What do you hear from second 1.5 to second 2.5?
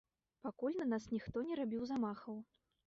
не рабіў замахаў.